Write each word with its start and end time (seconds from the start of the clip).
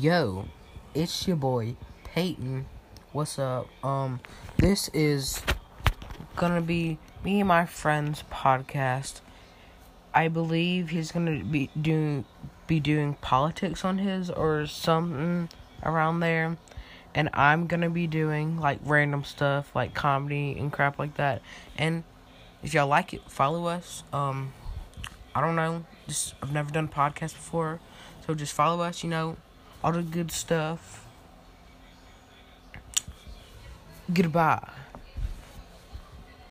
Yo, 0.00 0.46
it's 0.92 1.28
your 1.28 1.36
boy 1.36 1.76
Peyton. 2.02 2.66
What's 3.12 3.38
up? 3.38 3.68
Um, 3.84 4.18
this 4.58 4.88
is 4.88 5.40
gonna 6.34 6.60
be 6.60 6.98
me 7.22 7.38
and 7.38 7.46
my 7.46 7.64
friend's 7.64 8.24
podcast. 8.24 9.20
I 10.12 10.26
believe 10.26 10.88
he's 10.88 11.12
gonna 11.12 11.44
be 11.44 11.70
doing 11.80 12.24
be 12.66 12.80
doing 12.80 13.14
politics 13.20 13.84
on 13.84 13.98
his 13.98 14.30
or 14.30 14.66
something 14.66 15.48
around 15.84 16.18
there, 16.18 16.56
and 17.14 17.30
I'm 17.32 17.68
gonna 17.68 17.90
be 17.90 18.08
doing 18.08 18.58
like 18.58 18.80
random 18.82 19.22
stuff 19.22 19.76
like 19.76 19.94
comedy 19.94 20.56
and 20.58 20.72
crap 20.72 20.98
like 20.98 21.14
that. 21.18 21.40
And 21.78 22.02
if 22.64 22.74
y'all 22.74 22.88
like 22.88 23.14
it, 23.14 23.30
follow 23.30 23.66
us. 23.66 24.02
Um, 24.12 24.54
I 25.36 25.40
don't 25.40 25.54
know, 25.54 25.84
just 26.08 26.34
I've 26.42 26.52
never 26.52 26.72
done 26.72 26.88
podcast 26.88 27.34
before, 27.34 27.78
so 28.26 28.34
just 28.34 28.54
follow 28.54 28.82
us. 28.82 29.04
You 29.04 29.10
know 29.10 29.36
all 29.84 29.92
the 29.92 30.02
good 30.02 30.32
stuff. 30.32 31.04
Goodbye. 34.10 34.66